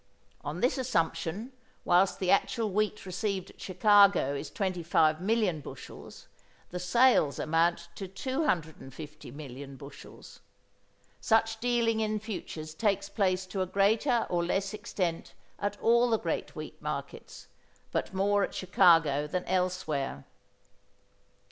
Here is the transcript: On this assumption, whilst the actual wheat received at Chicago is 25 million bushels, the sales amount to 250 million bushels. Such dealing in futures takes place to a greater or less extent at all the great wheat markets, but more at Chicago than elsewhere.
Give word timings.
On 0.43 0.61
this 0.61 0.79
assumption, 0.79 1.51
whilst 1.85 2.17
the 2.17 2.31
actual 2.31 2.71
wheat 2.71 3.05
received 3.05 3.51
at 3.51 3.61
Chicago 3.61 4.33
is 4.33 4.49
25 4.49 5.21
million 5.21 5.61
bushels, 5.61 6.27
the 6.71 6.79
sales 6.79 7.37
amount 7.37 7.87
to 7.93 8.07
250 8.07 9.29
million 9.29 9.75
bushels. 9.75 10.39
Such 11.19 11.59
dealing 11.59 11.99
in 11.99 12.17
futures 12.19 12.73
takes 12.73 13.09
place 13.09 13.45
to 13.45 13.61
a 13.61 13.67
greater 13.67 14.25
or 14.27 14.43
less 14.43 14.73
extent 14.73 15.35
at 15.59 15.79
all 15.79 16.09
the 16.09 16.17
great 16.17 16.55
wheat 16.55 16.81
markets, 16.81 17.45
but 17.91 18.11
more 18.11 18.41
at 18.43 18.55
Chicago 18.55 19.27
than 19.27 19.45
elsewhere. 19.45 20.25